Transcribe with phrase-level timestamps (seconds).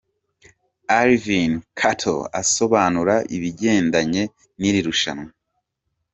[0.99, 4.23] Alvin Katto asobanura ibigendanye
[4.59, 5.29] n'iri rushanwa.